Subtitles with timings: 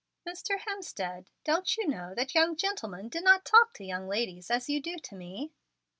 [0.27, 0.57] "Mr.
[0.61, 4.81] Hemstead, don't you know that young gentlemen do not talk to young ladies as you
[4.81, 5.51] do to me?"